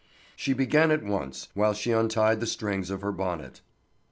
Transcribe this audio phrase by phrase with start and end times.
[0.35, 3.61] She began at once, while she untied the strings of her bonnet.